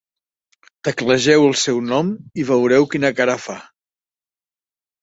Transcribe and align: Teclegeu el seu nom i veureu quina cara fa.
Teclegeu 0.87 1.45
el 1.49 1.53
seu 1.65 1.83
nom 1.91 2.11
i 2.45 2.49
veureu 2.51 2.89
quina 2.95 3.17
cara 3.21 3.39
fa. 3.47 3.61